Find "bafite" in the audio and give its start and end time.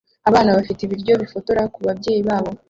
0.57-0.79